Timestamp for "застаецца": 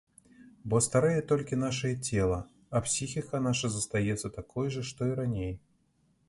3.75-4.33